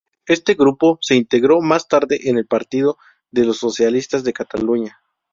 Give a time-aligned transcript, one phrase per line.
[0.25, 2.97] Este grupo se integró más tarde en el Partido
[3.29, 4.97] de los Socialistas de Cataluña.